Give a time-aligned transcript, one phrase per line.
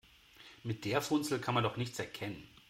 [0.63, 2.47] Mit der Funzel kann man doch nichts erkennen.